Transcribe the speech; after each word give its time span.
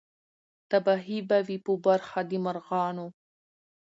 تباهي 0.71 1.19
به 1.29 1.37
وي 1.47 1.57
په 1.65 1.73
برخه 1.85 2.19
د 2.29 2.31
مرغانو 2.45 3.07